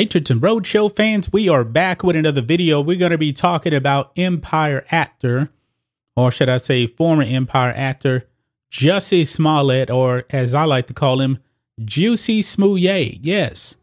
Matrix 0.00 0.30
and 0.30 0.40
Roadshow 0.40 0.96
fans, 0.96 1.30
we 1.30 1.46
are 1.50 1.62
back 1.62 2.02
with 2.02 2.16
another 2.16 2.40
video. 2.40 2.80
We're 2.80 2.96
going 2.96 3.10
to 3.10 3.18
be 3.18 3.34
talking 3.34 3.74
about 3.74 4.12
Empire 4.16 4.82
actor, 4.90 5.50
or 6.16 6.32
should 6.32 6.48
I 6.48 6.56
say 6.56 6.86
former 6.86 7.22
Empire 7.22 7.74
actor, 7.76 8.26
Jussie 8.72 9.26
Smollett, 9.26 9.90
or 9.90 10.24
as 10.30 10.54
I 10.54 10.64
like 10.64 10.86
to 10.86 10.94
call 10.94 11.20
him, 11.20 11.36
Juicy 11.84 12.40
Smouye. 12.40 13.18
Yes, 13.20 13.76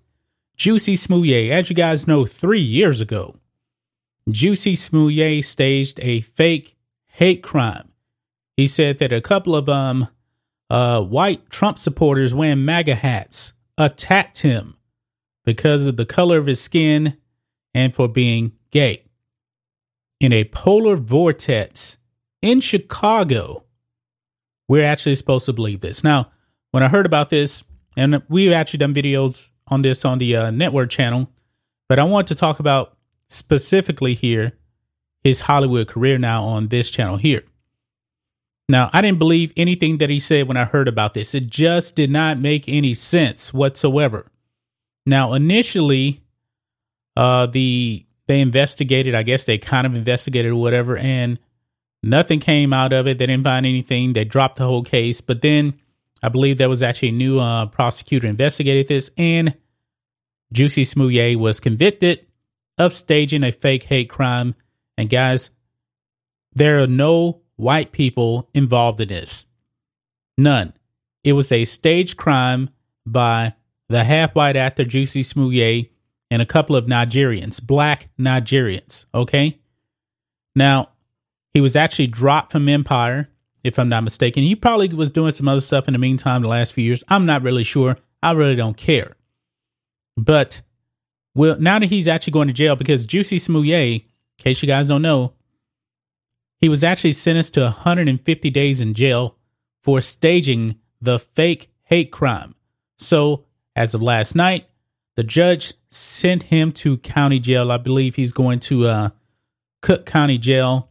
Juicy 0.55 0.95
Smouye. 0.95 1.51
As 1.51 1.69
you 1.69 1.75
guys 1.75 2.07
know, 2.07 2.25
three 2.25 2.61
years 2.61 2.99
ago, 2.99 3.35
Juicy 4.27 4.73
Smouye 4.73 5.43
staged 5.43 5.99
a 6.01 6.21
fake 6.21 6.75
hate 7.09 7.43
crime. 7.43 7.91
He 8.55 8.65
said 8.65 8.97
that 8.97 9.13
a 9.13 9.21
couple 9.21 9.55
of 9.55 9.69
um 9.69 10.07
uh 10.71 10.99
white 10.99 11.47
Trump 11.51 11.77
supporters 11.77 12.33
wearing 12.33 12.65
MAGA 12.65 12.95
hats 12.95 13.53
attacked 13.77 14.41
him 14.41 14.76
because 15.47 15.87
of 15.87 15.95
the 15.95 16.05
color 16.05 16.37
of 16.37 16.45
his 16.45 16.59
skin 16.59 17.15
and 17.73 17.95
for 17.95 18.09
being 18.09 18.51
gay. 18.69 19.01
In 20.19 20.33
a 20.33 20.43
polar 20.43 20.97
vortex 20.97 21.97
in 22.41 22.59
Chicago, 22.59 23.63
we're 24.67 24.83
actually 24.83 25.15
supposed 25.15 25.45
to 25.45 25.53
believe 25.53 25.79
this. 25.79 26.03
Now, 26.03 26.31
when 26.71 26.83
I 26.83 26.89
heard 26.89 27.05
about 27.05 27.29
this, 27.29 27.63
and 27.95 28.21
we've 28.27 28.51
actually 28.51 28.79
done 28.79 28.93
videos 28.93 29.49
on 29.67 29.83
this 29.83 30.03
on 30.03 30.17
the 30.17 30.35
uh, 30.35 30.51
network 30.51 30.89
channel, 30.89 31.29
but 31.87 31.97
I 31.97 32.03
want 32.03 32.27
to 32.27 32.35
talk 32.35 32.59
about 32.59 32.97
specifically 33.29 34.15
here 34.15 34.51
his 35.23 35.39
Hollywood 35.39 35.87
career 35.87 36.17
now 36.17 36.43
on 36.43 36.67
this 36.67 36.89
channel 36.89 37.15
here. 37.15 37.43
Now, 38.67 38.89
I 38.91 39.01
didn't 39.01 39.19
believe 39.19 39.53
anything 39.55 39.99
that 39.99 40.09
he 40.09 40.19
said 40.19 40.49
when 40.49 40.57
I 40.57 40.65
heard 40.65 40.89
about 40.89 41.13
this. 41.13 41.33
It 41.33 41.47
just 41.47 41.95
did 41.95 42.11
not 42.11 42.37
make 42.37 42.67
any 42.67 42.93
sense 42.93 43.53
whatsoever. 43.53 44.29
Now, 45.07 45.31
initially, 45.31 46.21
uh, 47.15 47.45
the 47.45 48.05
they 48.27 48.41
investigated. 48.41 49.15
I 49.15 49.23
guess 49.23 49.45
they 49.45 49.57
kind 49.57 49.87
of 49.87 49.95
investigated 49.95 50.51
or 50.51 50.57
whatever, 50.57 50.97
and 50.97 51.39
nothing 52.03 52.41
came 52.41 52.73
out 52.73 52.91
of 52.91 53.07
it. 53.07 53.17
They 53.17 53.25
didn't 53.25 53.45
find 53.45 53.65
anything. 53.65 54.11
They 54.11 54.25
dropped 54.25 54.57
the 54.57 54.65
whole 54.65 54.83
case. 54.83 55.21
But 55.21 55.41
then, 55.41 55.79
I 56.21 56.27
believe 56.27 56.57
there 56.57 56.67
was 56.67 56.83
actually 56.83 57.09
a 57.09 57.13
new 57.13 57.39
uh, 57.39 57.67
prosecutor 57.67 58.27
investigated 58.27 58.89
this, 58.89 59.09
and 59.17 59.55
Juicy 60.51 60.83
Smouye 60.83 61.37
was 61.37 61.61
convicted 61.61 62.27
of 62.77 62.91
staging 62.91 63.43
a 63.43 63.53
fake 63.53 63.83
hate 63.83 64.09
crime. 64.09 64.55
And 64.97 65.09
guys, 65.09 65.51
there 66.53 66.83
are 66.83 66.87
no 66.87 67.43
white 67.55 67.93
people 67.93 68.49
involved 68.53 68.99
in 68.99 69.07
this. 69.07 69.47
None. 70.37 70.73
It 71.23 71.31
was 71.31 71.51
a 71.53 71.63
staged 71.63 72.17
crime 72.17 72.71
by 73.05 73.53
the 73.89 74.03
half 74.03 74.35
white 74.35 74.55
actor 74.55 74.85
Juicy 74.85 75.23
Smouye, 75.23 75.89
and 76.29 76.41
a 76.41 76.45
couple 76.45 76.75
of 76.75 76.85
Nigerians, 76.85 77.61
black 77.61 78.09
Nigerians. 78.19 79.05
Okay. 79.13 79.59
Now, 80.55 80.89
he 81.53 81.61
was 81.61 81.75
actually 81.75 82.07
dropped 82.07 82.51
from 82.51 82.67
Empire, 82.67 83.29
if 83.63 83.79
I'm 83.79 83.89
not 83.89 84.03
mistaken. 84.03 84.43
He 84.43 84.55
probably 84.55 84.87
was 84.89 85.11
doing 85.11 85.31
some 85.31 85.47
other 85.47 85.59
stuff 85.59 85.87
in 85.87 85.93
the 85.93 85.99
meantime 85.99 86.41
the 86.41 86.47
last 86.47 86.73
few 86.73 86.83
years. 86.83 87.03
I'm 87.07 87.25
not 87.25 87.43
really 87.43 87.63
sure. 87.63 87.97
I 88.21 88.31
really 88.31 88.55
don't 88.55 88.77
care. 88.77 89.15
But 90.15 90.61
well, 91.35 91.57
now 91.59 91.79
that 91.79 91.87
he's 91.87 92.07
actually 92.07 92.31
going 92.31 92.47
to 92.47 92.53
jail 92.53 92.75
because 92.75 93.05
Juicy 93.05 93.37
Smouye, 93.37 94.01
in 94.01 94.03
case 94.37 94.61
you 94.61 94.67
guys 94.67 94.87
don't 94.87 95.01
know, 95.01 95.33
he 96.59 96.69
was 96.69 96.83
actually 96.83 97.11
sentenced 97.11 97.53
to 97.53 97.61
150 97.61 98.49
days 98.49 98.81
in 98.81 98.93
jail 98.93 99.37
for 99.83 100.01
staging 100.01 100.79
the 100.99 101.19
fake 101.19 101.69
hate 101.83 102.11
crime. 102.11 102.55
So 102.97 103.45
as 103.77 103.93
of 103.93 104.01
last 104.01 104.35
night, 104.35 104.67
the 105.15 105.23
judge 105.23 105.73
sent 105.91 106.43
him 106.43 106.71
to 106.73 106.97
county 106.97 107.39
jail. 107.39 107.71
I 107.71 107.77
believe 107.77 108.15
he's 108.15 108.33
going 108.33 108.59
to 108.61 108.87
uh, 108.87 109.09
Cook 109.83 110.05
County 110.05 110.39
Jail, 110.39 110.89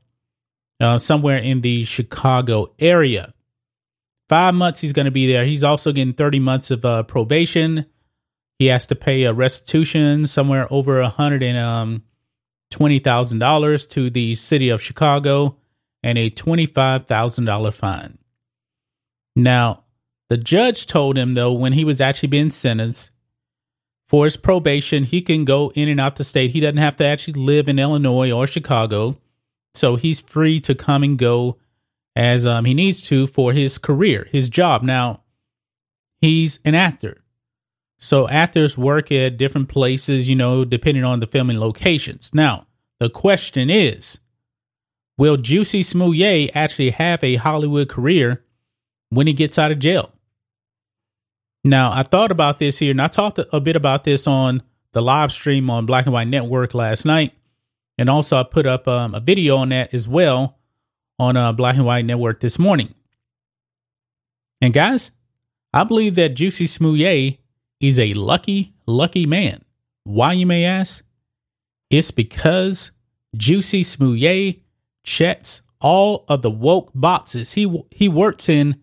uh, 0.81 0.97
somewhere 0.97 1.39
in 1.39 1.61
the 1.61 1.85
Chicago 1.85 2.73
area. 2.79 3.35
Five 4.29 4.55
months 4.55 4.81
he's 4.81 4.93
going 4.93 5.05
to 5.05 5.11
be 5.11 5.31
there. 5.31 5.45
He's 5.45 5.65
also 5.65 5.93
getting 5.93 6.15
30 6.15 6.39
months 6.39 6.71
of 6.71 6.85
uh, 6.85 7.03
probation. 7.03 7.87
He 8.59 8.67
has 8.67 8.87
to 8.87 8.95
pay 8.95 9.25
a 9.25 9.33
restitution 9.33 10.27
somewhere 10.27 10.67
over 10.73 11.01
a 11.01 11.09
hundred 11.09 11.43
and 11.43 11.59
um, 11.59 12.05
twenty 12.71 12.99
thousand 12.99 13.39
dollars 13.39 13.87
to 13.89 14.09
the 14.09 14.35
city 14.35 14.71
of 14.71 14.81
Chicago 14.81 15.59
and 16.03 16.17
a 16.17 16.31
twenty-five 16.31 17.07
thousand 17.07 17.45
dollar 17.45 17.71
fine. 17.71 18.17
Now, 19.37 19.85
the 20.29 20.37
judge 20.37 20.87
told 20.87 21.17
him, 21.17 21.35
though, 21.35 21.53
when 21.53 21.73
he 21.73 21.85
was 21.85 22.01
actually 22.01 22.29
being 22.29 22.51
sentenced 22.51 23.11
for 24.09 24.25
his 24.25 24.37
probation, 24.37 25.05
he 25.05 25.21
can 25.23 25.45
go 25.45 25.71
in 25.75 25.89
and 25.89 26.01
out 26.01 26.17
the 26.17 26.25
state. 26.25 26.51
He 26.51 26.61
doesn't 26.61 26.77
have 26.79 26.97
to 26.97 27.05
actually 27.05 27.35
live 27.35 27.69
in 27.69 27.79
Illinois 27.79 28.33
or 28.33 28.47
Chicago. 28.47 29.19
So 29.75 29.97
he's 29.97 30.21
free 30.21 30.59
to 30.61 30.75
come 30.75 31.03
and 31.03 31.19
go 31.19 31.59
as 32.17 32.47
um, 32.47 32.65
he 32.65 32.75
needs 32.75 33.03
to 33.03 33.27
for 33.27 33.53
his 33.53 33.79
career, 33.79 34.27
his 34.33 34.49
job. 34.49 34.83
Now, 34.83 35.23
he's 36.21 36.59
an 36.65 36.75
actor. 36.75 37.23
So 37.99 38.29
actors 38.29 38.77
work 38.77 39.13
at 39.13 39.37
different 39.37 39.69
places, 39.69 40.29
you 40.29 40.37
know, 40.37 40.65
depending 40.65 41.05
on 41.05 41.21
the 41.21 41.27
filming 41.27 41.61
locations. 41.61 42.35
Now, 42.35 42.67
the 42.99 43.11
question 43.11 43.71
is 43.71 44.19
Will 45.19 45.37
Juicy 45.37 45.83
Smouye 45.83 46.51
actually 46.55 46.91
have 46.91 47.23
a 47.23 47.37
Hollywood 47.37 47.89
career 47.89 48.45
when 49.11 49.27
he 49.27 49.33
gets 49.33 49.59
out 49.59 49.73
of 49.73 49.79
jail? 49.79 50.13
Now, 51.67 51.91
I 51.91 52.05
thought 52.05 52.31
about 52.31 52.61
this 52.61 52.79
here, 52.79 52.93
and 52.93 53.03
I 53.03 53.09
talked 53.09 53.41
a 53.53 53.59
bit 53.59 53.75
about 53.75 54.05
this 54.05 54.29
on 54.29 54.63
the 54.93 55.03
live 55.03 55.33
stream 55.33 55.69
on 55.69 55.85
Black 55.85 56.07
and 56.07 56.13
White 56.13 56.29
Network 56.29 56.75
last 56.75 57.05
night. 57.05 57.33
And 57.99 58.09
also, 58.09 58.37
I 58.37 58.45
put 58.45 58.67
up 58.67 58.87
um, 58.87 59.17
a 59.17 59.21
video 59.21 59.57
on 59.57 59.71
that 59.71 59.93
as 59.93 60.07
well 60.07 60.61
on 61.19 61.37
uh, 61.37 61.53
Black 61.53 61.75
and 61.75 61.85
White 61.85 62.05
Network 62.05 62.39
this 62.39 62.57
morning. 62.57 62.95
And 64.61 64.73
guys, 64.73 65.11
I 65.73 65.83
believe 65.83 66.15
that 66.15 66.37
Juicy 66.37 66.67
Smouye 66.67 67.39
is 67.81 67.99
a 67.99 68.15
lucky, 68.15 68.75
lucky 68.87 69.27
man. 69.27 69.65
Why, 70.05 70.35
you 70.35 70.47
may 70.47 70.65
ask? 70.65 71.05
It's 71.91 72.13
because 72.13 72.93
Juicy 73.37 73.83
Smouye 73.83 74.61
checks 75.03 75.63
all 75.81 76.27
of 76.29 76.43
the 76.43 76.51
woke 76.51 76.93
boxes. 76.95 77.55
He 77.55 77.85
he 77.91 78.09
works 78.09 78.49
in 78.49 78.81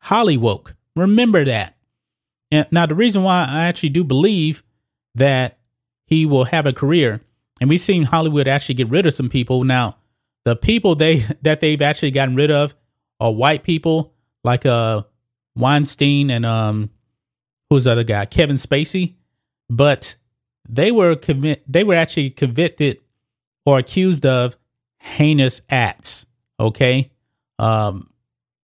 Hollywood. 0.00 0.74
Remember 0.94 1.46
that. 1.46 1.77
And 2.50 2.66
now 2.70 2.86
the 2.86 2.94
reason 2.94 3.22
why 3.22 3.46
I 3.48 3.66
actually 3.66 3.90
do 3.90 4.04
believe 4.04 4.62
that 5.14 5.58
he 6.06 6.24
will 6.24 6.44
have 6.44 6.66
a 6.66 6.72
career, 6.72 7.20
and 7.60 7.68
we've 7.68 7.80
seen 7.80 8.04
Hollywood 8.04 8.48
actually 8.48 8.76
get 8.76 8.88
rid 8.88 9.06
of 9.06 9.12
some 9.12 9.28
people. 9.28 9.64
Now, 9.64 9.96
the 10.44 10.56
people 10.56 10.94
they 10.94 11.16
that 11.42 11.60
they've 11.60 11.82
actually 11.82 12.10
gotten 12.10 12.34
rid 12.34 12.50
of 12.50 12.74
are 13.20 13.32
white 13.32 13.62
people 13.62 14.14
like 14.44 14.64
uh 14.64 15.02
Weinstein 15.56 16.30
and 16.30 16.46
um 16.46 16.90
who's 17.68 17.84
the 17.84 17.92
other 17.92 18.04
guy, 18.04 18.24
Kevin 18.24 18.56
Spacey. 18.56 19.16
But 19.68 20.16
they 20.68 20.90
were 20.90 21.16
commit 21.16 21.62
they 21.70 21.84
were 21.84 21.94
actually 21.94 22.30
convicted 22.30 22.98
or 23.66 23.78
accused 23.78 24.24
of 24.24 24.56
heinous 25.00 25.60
acts. 25.68 26.24
Okay. 26.58 27.10
Um 27.58 28.10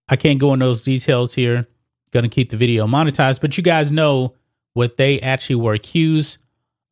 I 0.09 0.17
can't 0.17 0.39
go 0.39 0.53
in 0.55 0.61
those 0.61 0.83
details 0.83 1.35
here 1.35 1.67
going 2.15 2.23
to 2.23 2.31
keep 2.31 2.49
the 2.49 2.57
video 2.57 2.87
monetized, 2.87 3.43
but 3.43 3.59
you 3.59 3.63
guys 3.63 3.93
know 3.93 4.35
what 4.73 4.97
they 4.97 5.21
actually 5.21 5.57
were 5.57 5.75
accused 5.75 6.39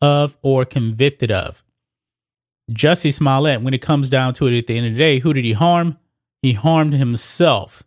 of 0.02 0.36
or 0.42 0.66
convicted 0.66 1.30
of. 1.30 1.62
Jussie 2.70 3.12
Smollett, 3.12 3.62
when 3.62 3.72
it 3.72 3.80
comes 3.80 4.10
down 4.10 4.34
to 4.34 4.46
it 4.46 4.58
at 4.58 4.66
the 4.66 4.76
end 4.76 4.86
of 4.86 4.92
the 4.92 4.98
day, 4.98 5.18
who 5.20 5.32
did 5.32 5.44
he 5.44 5.52
harm? 5.52 5.96
He 6.42 6.52
harmed 6.52 6.94
himself. 6.94 7.82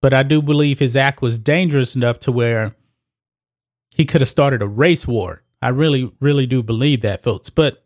But 0.00 0.14
I 0.14 0.22
do 0.22 0.40
believe 0.40 0.78
his 0.78 0.96
act 0.96 1.22
was 1.22 1.38
dangerous 1.38 1.96
enough 1.96 2.20
to 2.20 2.32
where 2.32 2.74
he 3.90 4.04
could 4.04 4.20
have 4.20 4.28
started 4.28 4.62
a 4.62 4.66
race 4.66 5.06
war. 5.06 5.42
I 5.60 5.70
really, 5.70 6.12
really 6.20 6.46
do 6.46 6.62
believe 6.62 7.00
that, 7.00 7.22
folks. 7.22 7.50
But 7.50 7.84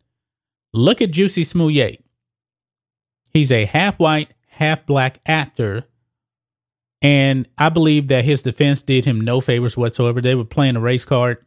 look 0.73 1.01
at 1.01 1.13
Juicy 1.13 1.45
Smouye. 1.45 2.03
He's 3.31 3.51
a 3.51 3.65
half 3.65 3.99
white, 3.99 4.35
half 4.49 4.85
black 4.85 5.21
actor. 5.25 5.85
And 7.03 7.49
I 7.59 7.69
believe 7.69 8.07
that 8.09 8.25
his 8.25 8.43
defense 8.43 8.81
did 8.81 9.05
him 9.05 9.21
no 9.21 9.41
favors 9.41 9.77
whatsoever. 9.77 10.21
They 10.21 10.37
were 10.37 10.45
playing 10.45 10.77
a 10.77 10.81
race 10.81 11.05
card. 11.05 11.45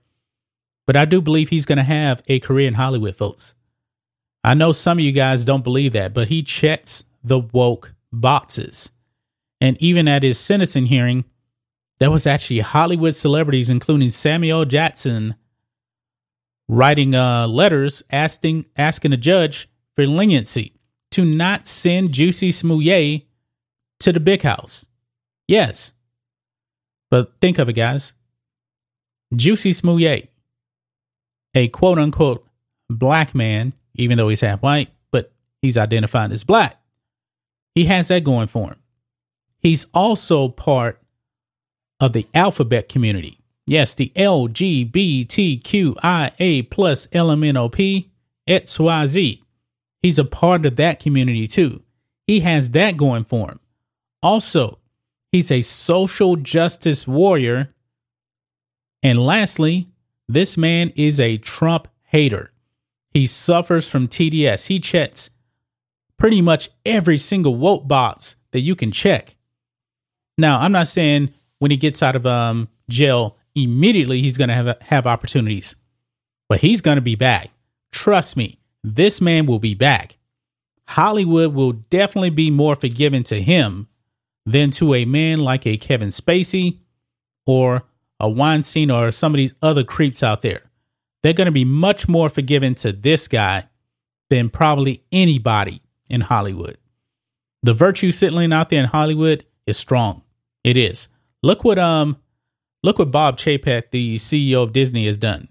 But 0.86 0.98
I 0.98 1.06
do 1.06 1.22
believe 1.22 1.50
he's 1.50 1.66
going 1.66 1.78
to 1.78 1.84
have 1.84 2.22
a 2.28 2.40
career 2.42 2.68
in 2.68 2.76
Hollywood, 2.76 3.16
folks. 3.16 3.56
I 4.44 4.54
know 4.54 4.72
some 4.72 5.00
of 5.00 5.04
you 5.04 5.14
guys 5.14 5.46
don't 5.46 5.64
believe 5.64 5.94
that, 5.94 6.14
but 6.14 6.28
he 6.28 6.44
checks 6.44 7.06
the 7.24 7.40
woke 7.40 7.96
boxes. 8.12 8.92
And 9.60 9.82
even 9.82 10.08
at 10.08 10.22
his 10.22 10.38
sentencing 10.38 10.88
hearing, 10.88 11.24
there 12.00 12.12
was 12.12 12.28
actually 12.28 12.60
Hollywood 12.60 13.16
celebrities, 13.16 13.70
including 13.70 14.10
Samuel 14.10 14.66
Jackson, 14.66 15.36
writing 16.68 17.16
uh, 17.16 17.48
letters 17.48 18.04
asking 18.12 18.66
asking 18.76 19.12
the 19.12 19.18
judge 19.18 19.70
for 19.96 20.06
leniency 20.06 20.74
to 21.12 21.24
not 21.24 21.68
send 21.68 22.12
Juicy 22.12 22.52
Smollett 22.52 23.26
to 24.02 24.12
the 24.12 24.20
big 24.20 24.42
house. 24.42 24.86
Yes. 25.48 25.94
But 27.12 27.34
think 27.40 27.60
of 27.60 27.70
it, 27.70 27.74
guys. 27.74 28.14
Juicy 29.36 29.74
Smollett, 29.74 30.30
a 31.54 31.68
quote 31.70 32.00
unquote 32.00 32.48
black 32.90 33.34
man, 33.36 33.74
even 33.96 34.18
though 34.18 34.30
he's 34.30 34.42
half 34.42 34.62
white, 34.62 34.90
but 35.12 35.32
he's 35.62 35.78
identified 35.78 36.32
as 36.32 36.44
black. 36.44 36.80
He 37.74 37.86
has 37.86 38.08
that 38.10 38.24
going 38.24 38.48
for 38.48 38.70
him. 38.70 38.80
He's 39.60 39.86
also 39.94 40.50
part 40.50 41.02
of 42.00 42.14
the 42.14 42.28
alphabet 42.34 42.88
community. 42.88 43.40
Yes, 43.68 43.96
the 43.96 44.12
LGBTQIA 44.16 44.70
plus 46.70 47.08
LMNOP 47.08 48.10
XYZ. 48.48 49.42
He's 50.02 50.20
a 50.20 50.26
part 50.26 50.68
of 50.68 50.76
that 50.76 51.00
community 51.00 51.48
too. 51.48 51.82
He 52.28 52.42
has 52.42 52.70
that 52.72 52.96
going 52.96 53.24
for 53.24 53.50
him. 53.50 53.60
Also, 54.22 54.78
he's 55.36 55.52
a 55.52 55.62
social 55.62 56.38
justice 56.38 57.06
warrior. 57.06 57.68
And 59.04 59.20
lastly, 59.20 59.90
this 60.30 60.58
man 60.58 60.94
is 60.96 61.20
a 61.20 61.38
Trump 61.38 61.90
hater. 62.04 62.52
He 63.12 63.26
suffers 63.26 63.88
from 63.88 64.08
TDS. 64.08 64.68
He 64.68 64.80
checks 64.80 65.30
pretty 66.18 66.42
much 66.42 66.70
every 66.86 67.18
single 67.18 67.58
vote 67.58 67.88
box 67.88 68.38
that 68.52 68.62
you 68.62 68.76
can 68.76 68.94
check. 68.94 69.36
Now, 70.38 70.60
I'm 70.60 70.72
not 70.72 70.88
saying 70.88 71.34
when 71.60 71.72
he 71.72 71.78
gets 71.78 72.02
out 72.02 72.16
of 72.16 72.26
um, 72.26 72.70
jail, 72.90 73.38
immediately 73.56 74.22
he's 74.22 74.38
going 74.38 74.48
to 74.50 74.54
have 74.54 74.82
have 74.82 75.06
opportunities, 75.06 75.76
but 76.48 76.62
he's 76.62 76.82
going 76.82 76.96
to 76.96 77.02
be 77.02 77.16
back. 77.16 77.50
Trust 77.92 78.38
me, 78.38 78.60
this 78.84 79.20
man 79.20 79.46
will 79.46 79.60
be 79.60 79.76
back. 79.76 80.18
Hollywood 80.88 81.54
will 81.54 81.74
definitely 81.74 82.30
be 82.30 82.52
more 82.52 82.76
forgiving 82.76 83.24
to 83.24 83.42
him 83.42 83.88
than 84.46 84.72
to 84.72 84.94
a 84.94 85.06
man 85.06 85.40
like 85.40 85.66
a 85.66 85.78
Kevin 85.78 86.10
Spacey 86.10 86.80
or 87.46 87.84
a 88.20 88.30
Weinstein 88.30 88.92
or 88.92 89.12
some 89.12 89.34
of 89.34 89.38
these 89.38 89.56
other 89.62 89.84
creeps 89.84 90.24
out 90.24 90.42
there. 90.42 90.62
They're 91.24 91.34
going 91.34 91.46
to 91.46 91.52
be 91.52 91.66
much 91.66 92.08
more 92.08 92.30
forgiving 92.30 92.76
to 92.76 92.92
this 92.92 93.28
guy 93.28 93.68
than 94.30 94.50
probably 94.50 95.04
anybody 95.12 95.82
in 96.10 96.22
Hollywood. 96.22 96.78
The 97.64 97.74
virtue 97.74 98.12
sitting 98.12 98.54
out 98.54 98.70
there 98.70 98.82
in 98.82 98.90
Hollywood 98.90 99.46
is 99.66 99.78
strong. 99.78 100.22
It 100.64 100.78
is. 100.78 101.08
Look 101.42 101.64
what 101.64 101.80
um 101.80 102.18
look 102.84 103.00
what 103.00 103.12
Bob 103.12 103.38
Chapek, 103.38 103.92
the 103.92 104.18
CEO 104.18 104.64
of 104.64 104.74
Disney, 104.74 105.08
has 105.08 105.18
done. 105.18 105.48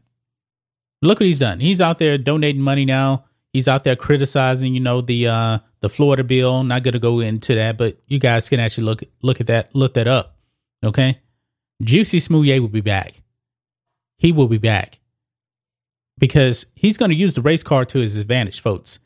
Look 1.02 1.20
what 1.20 1.26
he's 1.26 1.40
done. 1.40 1.60
He's 1.60 1.80
out 1.80 1.98
there 1.98 2.16
donating 2.16 2.62
money 2.62 2.84
now. 2.84 3.24
He's 3.54 3.68
out 3.68 3.84
there 3.84 3.94
criticizing, 3.94 4.74
you 4.74 4.80
know, 4.80 5.00
the 5.00 5.28
uh 5.28 5.58
the 5.78 5.88
Florida 5.88 6.24
bill. 6.24 6.64
Not 6.64 6.82
gonna 6.82 6.98
go 6.98 7.20
into 7.20 7.54
that, 7.54 7.78
but 7.78 7.96
you 8.08 8.18
guys 8.18 8.48
can 8.48 8.58
actually 8.58 8.82
look 8.82 9.04
look 9.22 9.40
at 9.40 9.46
that, 9.46 9.72
look 9.76 9.94
that 9.94 10.08
up. 10.08 10.36
Okay. 10.84 11.20
Juicy 11.80 12.18
Smollett 12.18 12.60
will 12.60 12.68
be 12.68 12.80
back. 12.80 13.22
He 14.18 14.32
will 14.32 14.48
be 14.48 14.58
back. 14.58 14.98
Because 16.18 16.66
he's 16.74 16.98
gonna 16.98 17.14
use 17.14 17.34
the 17.34 17.42
race 17.42 17.62
car 17.62 17.84
to 17.84 18.00
his 18.00 18.18
advantage, 18.18 18.60
folks. 18.60 18.98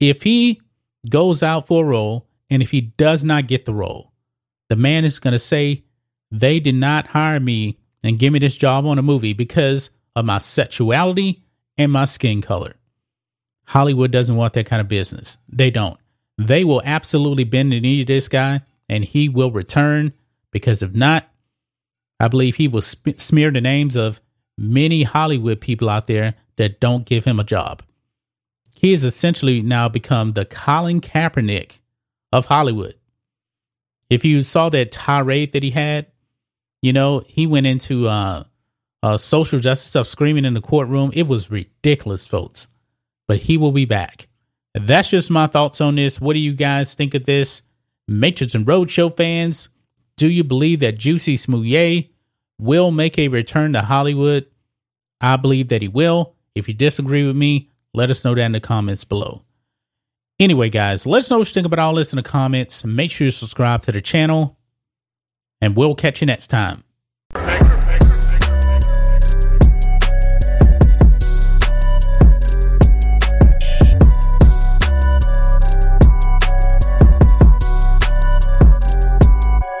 If 0.00 0.22
he 0.22 0.62
goes 1.10 1.42
out 1.42 1.66
for 1.66 1.84
a 1.84 1.86
role 1.86 2.26
and 2.48 2.62
if 2.62 2.70
he 2.70 2.80
does 2.80 3.22
not 3.22 3.46
get 3.46 3.66
the 3.66 3.74
role, 3.74 4.14
the 4.70 4.76
man 4.76 5.04
is 5.04 5.20
gonna 5.20 5.38
say 5.38 5.84
they 6.30 6.60
did 6.60 6.76
not 6.76 7.08
hire 7.08 7.40
me 7.40 7.78
and 8.02 8.18
give 8.18 8.32
me 8.32 8.38
this 8.38 8.56
job 8.56 8.86
on 8.86 8.98
a 8.98 9.02
movie 9.02 9.34
because 9.34 9.90
of 10.16 10.24
my 10.24 10.38
sexuality 10.38 11.44
and 11.76 11.92
my 11.92 12.06
skin 12.06 12.40
color. 12.40 12.76
Hollywood 13.66 14.10
doesn't 14.10 14.36
want 14.36 14.52
that 14.54 14.66
kind 14.66 14.80
of 14.80 14.88
business. 14.88 15.38
They 15.48 15.70
don't. 15.70 15.98
They 16.38 16.64
will 16.64 16.82
absolutely 16.84 17.44
bend 17.44 17.72
the 17.72 17.80
knee 17.80 18.04
to 18.04 18.12
this 18.12 18.28
guy 18.28 18.62
and 18.88 19.04
he 19.04 19.28
will 19.28 19.50
return 19.50 20.12
because 20.50 20.82
if 20.82 20.92
not, 20.94 21.28
I 22.20 22.28
believe 22.28 22.56
he 22.56 22.68
will 22.68 22.82
sp- 22.82 23.18
smear 23.18 23.50
the 23.50 23.60
names 23.60 23.96
of 23.96 24.20
many 24.58 25.02
Hollywood 25.02 25.60
people 25.60 25.88
out 25.88 26.06
there 26.06 26.34
that 26.56 26.80
don't 26.80 27.06
give 27.06 27.24
him 27.24 27.40
a 27.40 27.44
job. 27.44 27.82
He 28.76 28.90
has 28.90 29.04
essentially 29.04 29.62
now 29.62 29.88
become 29.88 30.30
the 30.30 30.44
Colin 30.44 31.00
Kaepernick 31.00 31.78
of 32.32 32.46
Hollywood. 32.46 32.94
If 34.10 34.24
you 34.24 34.42
saw 34.42 34.68
that 34.70 34.92
tirade 34.92 35.52
that 35.52 35.62
he 35.62 35.70
had 35.70 36.06
you 36.82 36.92
know, 36.92 37.22
he 37.26 37.46
went 37.46 37.66
into 37.66 38.08
uh, 38.08 38.44
uh, 39.02 39.16
social 39.16 39.60
justice 39.60 39.88
stuff, 39.88 40.08
screaming 40.08 40.44
in 40.44 40.54
the 40.54 40.60
courtroom. 40.60 41.12
It 41.14 41.28
was 41.28 41.50
ridiculous, 41.50 42.26
folks. 42.26 42.68
But 43.28 43.38
he 43.38 43.56
will 43.56 43.72
be 43.72 43.84
back. 43.84 44.28
That's 44.74 45.10
just 45.10 45.30
my 45.30 45.46
thoughts 45.46 45.80
on 45.80 45.96
this. 45.96 46.20
What 46.20 46.32
do 46.34 46.38
you 46.38 46.52
guys 46.52 46.94
think 46.94 47.14
of 47.14 47.24
this? 47.24 47.62
Matrix 48.08 48.54
and 48.54 48.66
Roadshow 48.66 49.16
fans, 49.16 49.68
do 50.16 50.28
you 50.28 50.44
believe 50.44 50.80
that 50.80 50.98
Juicy 50.98 51.36
Smollett 51.36 52.10
will 52.58 52.90
make 52.90 53.18
a 53.18 53.28
return 53.28 53.72
to 53.74 53.82
Hollywood? 53.82 54.46
I 55.20 55.36
believe 55.36 55.68
that 55.68 55.82
he 55.82 55.88
will. 55.88 56.34
If 56.54 56.68
you 56.68 56.74
disagree 56.74 57.26
with 57.26 57.36
me, 57.36 57.70
let 57.94 58.10
us 58.10 58.24
know 58.24 58.34
that 58.34 58.42
in 58.42 58.52
the 58.52 58.60
comments 58.60 59.04
below. 59.04 59.42
Anyway, 60.38 60.68
guys, 60.68 61.06
let 61.06 61.18
us 61.18 61.30
know 61.30 61.38
what 61.38 61.48
you 61.48 61.54
think 61.54 61.66
about 61.66 61.78
all 61.78 61.94
this 61.94 62.12
in 62.12 62.16
the 62.16 62.22
comments. 62.22 62.84
Make 62.84 63.10
sure 63.10 63.26
you 63.26 63.30
subscribe 63.30 63.82
to 63.82 63.92
the 63.92 64.00
channel 64.00 64.58
and 65.60 65.76
we'll 65.76 65.94
catch 65.94 66.20
you 66.20 66.26
next 66.26 66.48
time. 66.48 66.82